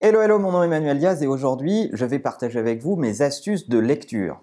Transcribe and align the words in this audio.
Hello, 0.00 0.22
hello, 0.22 0.38
mon 0.38 0.52
nom 0.52 0.62
est 0.62 0.66
Emmanuel 0.66 0.96
Diaz 0.96 1.24
et 1.24 1.26
aujourd'hui, 1.26 1.90
je 1.92 2.04
vais 2.04 2.20
partager 2.20 2.60
avec 2.60 2.80
vous 2.80 2.94
mes 2.94 3.20
astuces 3.20 3.68
de 3.68 3.80
lecture. 3.80 4.40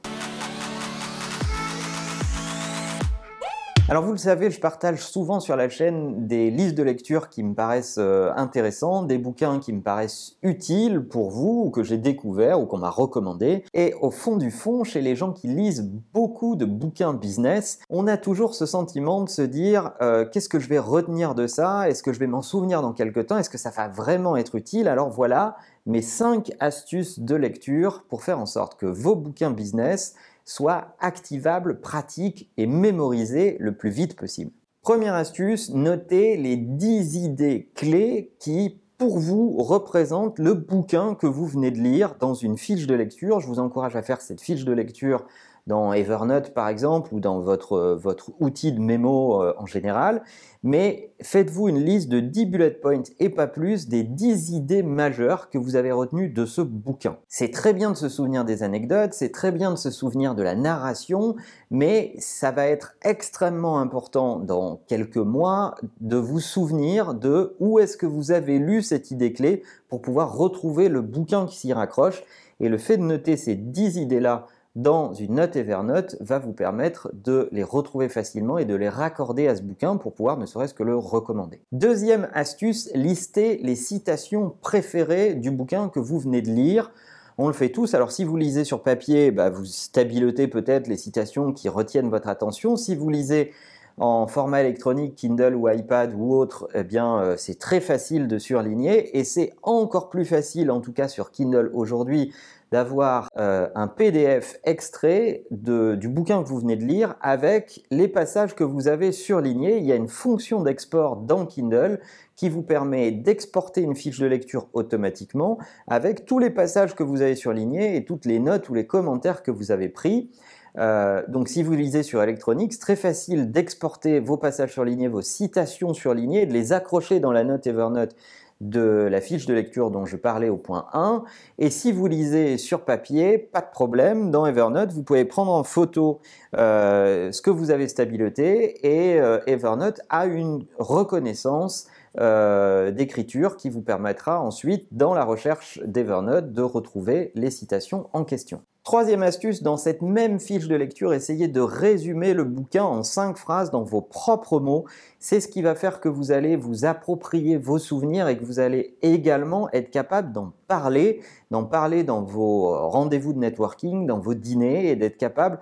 Alors 3.88 4.04
vous 4.04 4.13
le 4.13 4.18
savez, 4.18 4.50
je 4.50 4.60
partage 4.60 5.06
souvent 5.06 5.40
sur 5.40 5.56
la 5.56 5.70
chaîne 5.70 6.26
des 6.26 6.50
listes 6.50 6.74
de 6.74 6.82
lecture 6.82 7.29
qui 7.29 7.44
me 7.44 7.54
paraissent 7.54 8.00
euh, 8.00 8.31
intéressantes, 8.36 9.06
des 9.06 9.20
bouquins 9.20 9.60
qui 9.60 9.74
me 9.74 9.81
paraissent 9.81 10.38
utiles 10.42 11.02
pour 11.02 11.29
vous 11.29 11.65
ou 11.68 11.69
que 11.69 11.83
j'ai 11.83 12.00
découvert 12.00 12.60
ou 12.60 12.65
qu'on 12.65 12.79
m'a 12.79 12.90
recommandé. 12.90 13.63
Et 13.76 13.94
au 14.01 14.10
fond 14.10 14.37
du 14.37 14.50
fond, 14.50 14.83
chez 14.83 15.01
les 15.01 15.15
gens 15.15 15.33
qui 15.33 15.50
lisent 15.50 15.87
beaucoup 16.16 16.55
de 16.55 16.66
bouquins 16.66 17.13
business, 17.13 17.77
on 17.91 18.08
a 18.08 18.18
toujours 18.18 18.55
ce 18.55 18.66
sentiment 18.66 19.22
de 19.22 19.30
se 19.30 19.44
dire 19.44 19.91
euh, 20.02 20.26
qu'est-ce 20.26 20.49
que 20.49 20.59
je 20.59 20.67
vais 20.67 20.80
retenir 20.80 21.36
de 21.36 21.45
ça? 21.45 21.88
Est-ce 21.88 22.02
que 22.02 22.12
je 22.12 22.17
vais 22.17 22.26
m'en 22.26 22.41
souvenir 22.41 22.81
dans 22.81 22.94
quelques 22.94 23.27
temps? 23.27 23.38
Est-ce 23.38 23.52
que 23.52 23.59
ça 23.59 23.70
va 23.70 23.88
vraiment 23.88 24.36
être 24.36 24.55
utile? 24.55 24.88
Alors 24.88 25.12
voilà 25.12 25.58
mes 25.86 26.02
5 26.02 26.54
astuces 26.59 27.20
de 27.20 27.36
lecture 27.36 28.04
pour 28.09 28.23
faire 28.23 28.40
en 28.40 28.48
sorte 28.48 28.80
que 28.80 28.88
vos 28.88 29.16
bouquins 29.16 29.52
business 29.52 30.16
soit 30.45 30.95
activable, 30.99 31.81
pratique 31.81 32.52
et 32.58 32.67
mémorisé 32.67 33.58
le 33.59 33.76
plus 33.76 33.90
vite 33.90 34.16
possible. 34.16 34.52
Première 34.81 35.16
astuce, 35.16 35.72
notez 35.72 36.38
les 36.38 36.55
10 36.55 37.16
idées 37.26 37.72
clés 37.73 38.36
qui 38.40 38.80
pour 38.98 39.20
vous 39.20 39.58
représentent 39.58 40.39
le 40.39 40.53
bouquin 40.53 41.16
que 41.16 41.27
vous 41.27 41.48
venez 41.48 41.72
de 41.72 41.80
lire 41.80 42.16
dans 42.20 42.34
une 42.34 42.58
fiche 42.58 42.88
de 42.88 42.95
lecture. 42.95 43.39
Je 43.39 43.48
vous 43.48 43.59
encourage 43.59 43.95
à 43.95 44.02
faire 44.02 44.22
cette 44.22 44.41
fiche 44.41 44.63
de 44.63 44.72
lecture 44.72 45.26
dans 45.68 45.94
Evernote 45.94 46.54
par 46.54 46.68
exemple 46.68 47.14
ou 47.14 47.20
dans 47.20 47.40
votre, 47.40 47.73
euh, 47.73 48.16
outil 48.40 48.72
de 48.72 48.80
mémo 48.80 49.42
euh, 49.42 49.54
en 49.58 49.66
général, 49.66 50.23
mais 50.62 51.14
faites-vous 51.22 51.70
une 51.70 51.80
liste 51.80 52.10
de 52.10 52.20
10 52.20 52.46
bullet 52.46 52.72
points 52.72 53.04
et 53.20 53.30
pas 53.30 53.48
plus 53.48 53.88
des 53.88 54.04
10 54.04 54.52
idées 54.52 54.84
majeures 54.84 55.50
que 55.50 55.58
vous 55.58 55.76
avez 55.76 55.92
retenues 55.92 56.30
de 56.30 56.46
ce 56.46 56.62
bouquin. 56.62 57.18
C'est 57.28 57.52
très 57.52 57.73
bien 57.73 57.92
de 57.92 57.96
se 57.96 58.09
souvenir 58.09 58.46
des 58.46 58.64
anecdotes, 58.64 59.14
c'est 59.14 59.32
très 59.32 59.52
bien 59.52 59.72
de 59.72 59.76
se 59.78 59.92
souvenir 59.92 60.36
de 60.36 60.44
la 60.44 60.56
narration, 60.56 61.36
mais 61.72 62.14
ça 62.20 62.52
va 62.52 62.67
être 62.67 62.95
extrêmement 63.04 63.80
important 63.80 64.39
dans 64.39 64.82
quelques 64.88 65.17
mois 65.17 65.76
de 66.00 66.17
vous 66.17 66.39
souvenir 66.39 67.14
de 67.14 67.56
où 67.59 67.80
est-ce 67.80 67.98
que 67.98 68.06
vous 68.06 68.32
avez 68.32 68.59
lu 68.59 68.82
cette 68.82 69.11
idée 69.11 69.34
clé 69.34 69.64
pour 69.89 70.02
pouvoir 70.02 70.36
retrouver 70.36 70.89
le 70.89 71.02
bouquin 71.02 71.45
qui 71.45 71.58
s'y 71.58 71.73
raccroche. 71.73 72.23
Et 72.59 72.70
le 72.70 72.78
fait 72.78 72.98
de 72.98 73.04
noter 73.04 73.36
ces 73.38 73.56
10 73.56 73.98
idées-là 73.98 74.48
dans 74.76 75.14
une 75.14 75.36
note 75.36 75.56
Evernote 75.56 76.18
va 76.20 76.38
vous 76.38 76.52
permettre 76.52 77.09
de 77.14 77.48
les 77.52 77.64
retrouver 77.64 78.09
facilement 78.09 78.58
et 78.58 78.66
de 78.66 78.76
les 78.76 78.90
raccorder 78.90 79.48
à 79.48 79.56
ce 79.56 79.62
bouquin 79.62 79.95
pour 79.95 80.14
pouvoir 80.14 80.38
ne 80.38 80.45
serait-ce 80.45 80.73
que 80.73 80.84
le 80.84 80.98
recommander. 80.98 81.62
Deuxième 81.72 82.28
astuce, 82.34 82.90
listez 82.94 83.58
les 83.64 83.76
citations 83.76 84.54
préférées 84.62 85.36
du 85.36 85.50
bouquin 85.50 85.88
que 85.88 86.00
vous 86.00 86.20
venez 86.20 86.42
de 86.42 86.52
lire. 86.52 86.92
On 87.38 87.48
le 87.48 87.54
fait 87.54 87.70
tous. 87.70 87.94
Alors 87.94 88.12
si 88.12 88.23
vous 88.23 88.36
lisez 88.36 88.64
sur 88.64 88.84
papier, 88.84 89.32
bah, 89.32 89.50
vous 89.50 89.66
stabilotez 89.66 90.48
peut-être 90.48 90.88
les 90.88 90.98
citations 90.98 91.54
qui 91.54 91.70
retiennent 91.70 92.10
votre 92.10 92.28
attention. 92.28 92.76
Si 92.76 92.95
vous 92.95 93.10
lisez 93.10 93.52
en 93.98 94.28
format 94.28 94.62
électronique, 94.62 95.16
Kindle 95.16 95.56
ou 95.56 95.70
iPad 95.70 96.14
ou 96.18 96.34
autre, 96.34 96.68
eh 96.74 96.84
bien 96.84 97.20
euh, 97.20 97.36
c'est 97.38 97.58
très 97.58 97.80
facile 97.80 98.28
de 98.28 98.38
surligner 98.38 99.18
et 99.18 99.24
c'est 99.24 99.54
encore 99.64 100.10
plus 100.10 100.26
facile, 100.26 100.70
en 100.70 100.82
tout 100.82 100.92
cas 100.92 101.08
sur 101.08 101.32
Kindle 101.32 101.72
aujourd'hui, 101.74 102.34
d'avoir 102.72 103.30
euh, 103.38 103.70
un 103.76 103.88
PDF 103.88 104.58
extrait 104.66 105.46
du 105.52 106.10
bouquin 106.10 106.44
que 106.44 106.50
vous 106.50 106.60
venez 106.60 106.76
de 106.76 106.84
lire 106.84 107.16
avec 107.22 107.86
les 107.90 108.08
passages 108.10 108.54
que 108.54 108.66
vous 108.66 108.88
avez 108.88 109.12
surlignés. 109.14 109.78
Il 109.78 109.86
y 109.86 109.94
a 109.94 109.96
une 109.96 110.10
fonction 110.10 110.62
d'export 110.62 111.18
dans 111.18 111.46
Kindle 111.46 112.02
qui 112.36 112.50
vous 112.50 112.64
permet 112.64 113.12
d'exporter 113.12 113.82
une 113.82 113.96
fiche 113.96 114.20
de 114.20 114.26
lecture 114.26 114.68
automatiquement 114.73 115.58
avec 115.88 116.26
tous 116.26 116.40
les 116.40 116.50
passages 116.50 116.96
que 116.96 117.04
vous 117.04 117.22
avez 117.22 117.36
surlignés 117.36 117.96
et 117.96 118.04
toutes 118.04 118.26
les 118.26 118.40
notes 118.40 118.68
ou 118.68 118.73
les 118.73 118.88
commentaires 118.88 119.42
que 119.42 119.52
vous 119.52 119.72
avez 119.72 119.88
pris. 119.88 120.32
Euh, 120.78 121.23
donc 121.28 121.48
si 121.48 121.64
vous 121.64 121.73
lisez 121.73 122.04
sur 122.04 122.22
électronique, 122.22 122.73
c'est 122.73 122.80
très 122.80 122.95
facile 122.95 123.52
d'exporter 123.52 124.20
vos 124.20 124.38
passages 124.38 124.73
surlignés, 124.73 125.08
vos 125.08 125.22
citations 125.22 125.94
surlignées 125.94 126.45
de 126.45 126.54
les 126.54 126.73
accrocher 126.73 127.20
dans 127.20 127.32
la 127.32 127.44
note 127.44 127.66
Evernote 127.67 128.16
de 128.61 129.07
la 129.11 129.19
fiche 129.19 129.45
de 129.45 129.53
lecture 129.53 129.91
dont 129.91 130.05
je 130.05 130.16
parlais 130.16 130.49
au 130.49 130.57
point 130.57 130.88
1. 130.94 131.23
Et 131.59 131.69
si 131.69 131.91
vous 131.91 132.07
lisez 132.07 132.57
sur 132.57 132.81
papier, 132.81 133.38
pas 133.38 133.61
de 133.61 133.69
problème, 133.69 134.31
dans 134.31 134.45
Evernote, 134.45 134.94
vous 134.94 135.03
pouvez 135.03 135.25
prendre 135.25 135.51
en 135.51 135.63
photo 135.63 136.22
euh, 136.55 137.31
ce 137.31 137.41
que 137.41 137.49
vous 137.49 137.72
avez 137.72 137.88
stabiloté 137.88 138.85
et 138.85 139.19
euh, 139.19 139.39
Evernote 139.45 139.99
a 140.09 140.25
une 140.25 140.66
reconnaissance 140.78 141.88
euh, 142.19 142.91
d'écriture 142.91 143.57
qui 143.57 143.69
vous 143.69 143.81
permettra 143.81 144.41
ensuite, 144.41 144.87
dans 144.91 145.13
la 145.13 145.25
recherche 145.25 145.79
d'Evernote, 145.85 146.53
de 146.53 146.61
retrouver 146.61 147.31
les 147.35 147.51
citations 147.51 148.09
en 148.13 148.23
question. 148.23 148.61
Troisième 148.85 149.23
astuce, 149.23 149.63
dans 149.63 149.77
cette 149.77 150.03
même 150.03 150.39
fiche 150.39 150.67
de 150.67 150.75
lecture, 150.75 151.11
essayez 151.11 151.47
de 151.47 151.59
résumer 151.59 152.35
le 152.35 152.43
bouquin 152.43 152.83
en 152.83 153.01
cinq 153.01 153.35
phrases 153.35 153.71
dans 153.71 153.81
vos 153.81 154.01
propres 154.01 154.59
mots. 154.59 154.85
C'est 155.17 155.39
ce 155.39 155.47
qui 155.47 155.63
va 155.63 155.73
faire 155.73 155.99
que 155.99 156.07
vous 156.07 156.31
allez 156.31 156.55
vous 156.55 156.85
approprier 156.85 157.57
vos 157.57 157.79
souvenirs 157.79 158.27
et 158.27 158.37
que 158.37 158.45
vous 158.45 158.59
allez 158.59 158.95
également 159.01 159.71
être 159.71 159.89
capable 159.89 160.31
d'en 160.33 160.53
parler, 160.67 161.21
d'en 161.49 161.63
parler 161.63 162.03
dans 162.03 162.21
vos 162.21 162.89
rendez-vous 162.89 163.33
de 163.33 163.39
networking, 163.39 164.05
dans 164.05 164.19
vos 164.19 164.35
dîners 164.35 164.91
et 164.91 164.95
d'être 164.95 165.17
capable 165.17 165.59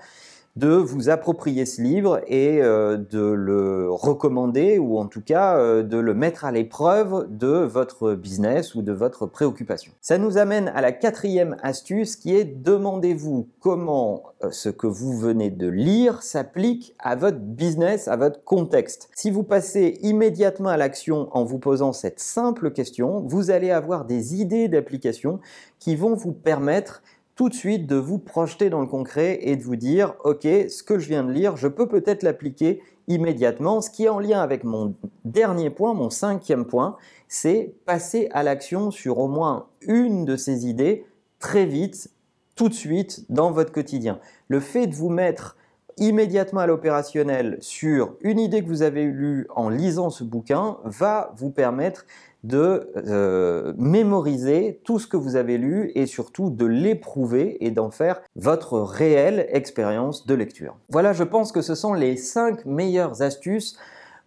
de 0.56 0.70
vous 0.70 1.10
approprier 1.10 1.66
ce 1.66 1.82
livre 1.82 2.22
et 2.28 2.62
euh, 2.62 2.98
de 2.98 3.20
le 3.20 3.90
recommander 3.90 4.78
ou 4.78 5.00
en 5.00 5.08
tout 5.08 5.22
cas 5.22 5.58
euh, 5.58 5.82
de 5.82 5.98
le 5.98 6.14
mettre 6.14 6.46
à 6.46 6.52
l'épreuve 6.52 7.28
de 7.30 7.48
votre 7.48 8.14
business 8.14 8.76
ou 8.76 8.84
de 8.84 8.92
votre 8.92 9.26
préoccupation. 9.26 9.92
Ça 10.02 10.20
nous 10.20 10.38
amène 10.38 10.68
à 10.76 10.82
la 10.82 10.92
quatrième 10.92 11.58
astuce 11.64 12.16
qui 12.16 12.36
est 12.36 12.46
demandez-vous 12.46 13.50
comment 13.60 14.24
euh, 14.44 14.52
ce 14.52 14.70
que 14.70 14.86
vous 14.86 15.18
venez 15.18 15.50
de 15.50 15.68
lire 15.68 16.22
s'applique 16.22 16.96
à 17.00 17.16
votre 17.16 17.40
business, 17.40 18.08
à 18.08 18.16
votre 18.16 18.44
contexte. 18.44 19.10
Si 19.16 19.32
vous 19.32 19.44
passez 19.44 19.98
immédiatement 20.04 20.70
à 20.70 20.78
l'action 20.78 21.30
en 21.32 21.44
vous 21.44 21.60
posant 21.60 21.94
cette 21.94 22.20
simple 22.20 22.72
question, 22.72 23.24
vous 23.26 23.50
allez 23.50 23.72
avoir 23.72 24.06
des 24.06 24.36
idées 24.36 24.68
d'application 24.68 25.40
qui 25.80 25.96
vont 25.96 26.14
vous 26.14 26.32
permettre 26.32 27.02
tout 27.36 27.50
de 27.50 27.54
suite 27.54 27.88
de 27.88 27.96
vous 27.96 28.20
projeter 28.20 28.70
dans 28.70 28.82
le 28.82 28.88
concret 28.88 29.40
et 29.42 29.56
de 29.56 29.64
vous 29.64 29.76
dire, 29.76 30.14
OK, 30.24 30.44
ce 30.44 30.84
que 30.84 31.00
je 31.00 31.08
viens 31.08 31.24
de 31.24 31.32
lire, 31.32 31.58
je 31.58 31.68
peux 31.68 31.88
peut-être 31.88 32.24
l'appliquer 32.24 32.82
immédiatement. 33.08 33.82
Ce 33.82 33.90
qui 33.90 34.06
est 34.06 34.10
en 34.10 34.20
lien 34.20 34.42
avec 34.42 34.64
mon 34.64 34.96
dernier 35.26 35.70
point, 35.70 35.94
mon 35.94 36.10
cinquième 36.10 36.66
point, 36.66 36.96
c'est 37.28 37.74
passer 37.86 38.30
à 38.32 38.44
l'action 38.44 38.92
sur 38.92 39.20
au 39.20 39.28
moins 39.28 39.68
une 39.82 40.26
de 40.26 40.36
ces 40.36 40.68
idées 40.68 41.06
très 41.40 41.66
vite, 41.66 42.12
tout 42.56 42.70
de 42.70 42.74
suite, 42.74 43.26
dans 43.30 43.52
votre 43.52 43.72
quotidien. 43.72 44.20
Le 44.48 44.60
fait 44.60 44.88
de 44.88 44.96
vous 44.96 45.10
mettre 45.10 45.58
immédiatement 45.98 46.62
à 46.62 46.68
l'opérationnel 46.68 47.58
sur 47.62 48.16
une 48.22 48.40
idée 48.40 48.64
que 48.64 48.68
vous 48.68 48.82
avez 48.82 49.06
lue 49.06 49.48
en 49.56 49.70
lisant 49.70 50.10
ce 50.10 50.24
bouquin 50.24 50.78
va 50.84 51.34
vous 51.38 51.50
permettre 51.50 52.06
de 52.44 52.92
euh, 53.08 53.74
mémoriser 53.78 54.82
tout 54.84 55.00
ce 55.00 55.08
que 55.08 55.18
vous 55.18 55.36
avez 55.36 55.58
lu 55.58 55.92
et 55.96 56.06
surtout 56.06 56.50
de 56.50 56.66
l'éprouver 56.66 57.66
et 57.66 57.72
d'en 57.72 57.90
faire 57.90 58.22
votre 58.36 58.80
réelle 58.80 59.48
expérience 59.50 60.26
de 60.26 60.34
lecture. 60.34 60.76
Voilà, 60.90 61.14
je 61.14 61.24
pense 61.24 61.52
que 61.52 61.62
ce 61.62 61.74
sont 61.74 61.94
les 61.94 62.18
5 62.18 62.66
meilleures 62.66 63.22
astuces 63.22 63.78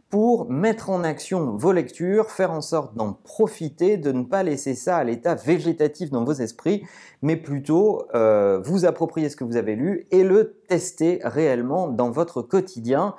pour 0.08 0.48
mettre 0.50 0.90
en 0.90 1.02
action 1.02 1.56
vos 1.56 1.72
lectures, 1.72 2.30
faire 2.30 2.52
en 2.52 2.60
sorte 2.60 2.94
d'en 2.94 3.12
profiter, 3.12 3.96
de 3.96 4.12
ne 4.12 4.22
pas 4.22 4.42
laisser 4.42 4.74
ça 4.74 4.98
à 4.98 5.04
l'état 5.04 5.34
végétatif 5.34 6.10
dans 6.10 6.24
vos 6.24 6.34
esprits, 6.34 6.86
mais 7.22 7.36
plutôt 7.36 8.06
euh, 8.14 8.60
vous 8.62 8.84
approprier 8.84 9.28
ce 9.28 9.36
que 9.36 9.44
vous 9.44 9.56
avez 9.56 9.74
lu 9.74 10.06
et 10.12 10.22
le 10.22 10.58
tester 10.68 11.20
réellement 11.24 11.88
dans 11.88 12.10
votre 12.10 12.42
quotidien. 12.42 13.14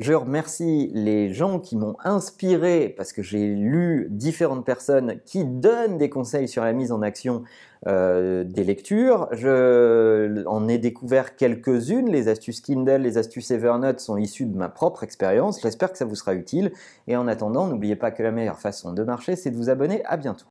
Je 0.00 0.14
remercie 0.14 0.90
les 0.94 1.30
gens 1.30 1.58
qui 1.58 1.76
m'ont 1.76 1.94
inspiré 2.04 2.88
parce 2.96 3.12
que 3.12 3.22
j'ai 3.22 3.48
lu 3.54 4.06
différentes 4.08 4.64
personnes 4.64 5.20
qui 5.26 5.44
donnent 5.44 5.98
des 5.98 6.08
conseils 6.08 6.48
sur 6.48 6.64
la 6.64 6.72
mise 6.72 6.90
en 6.90 7.02
action 7.02 7.42
euh, 7.86 8.42
des 8.42 8.64
lectures. 8.64 9.28
Je 9.32 10.42
en 10.46 10.68
ai 10.68 10.78
découvert 10.78 11.36
quelques-unes. 11.36 12.08
Les 12.08 12.28
astuces 12.28 12.62
Kindle, 12.62 13.02
les 13.02 13.18
astuces 13.18 13.50
Evernote 13.50 14.00
sont 14.00 14.16
issues 14.16 14.46
de 14.46 14.56
ma 14.56 14.70
propre 14.70 15.02
expérience. 15.02 15.60
J'espère 15.60 15.92
que 15.92 15.98
ça 15.98 16.06
vous 16.06 16.16
sera 16.16 16.34
utile. 16.34 16.72
Et 17.06 17.14
en 17.14 17.28
attendant, 17.28 17.66
n'oubliez 17.66 17.96
pas 17.96 18.10
que 18.10 18.22
la 18.22 18.30
meilleure 18.30 18.58
façon 18.58 18.94
de 18.94 19.04
marcher, 19.04 19.36
c'est 19.36 19.50
de 19.50 19.56
vous 19.56 19.68
abonner. 19.68 20.02
À 20.06 20.16
bientôt. 20.16 20.46